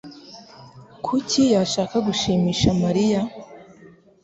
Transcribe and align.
Kuki 1.05 1.41
yashaka 1.55 1.95
gushimisha 2.07 2.67
Mariya? 2.83 3.21